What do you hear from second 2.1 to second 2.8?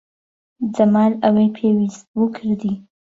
بوو کردی.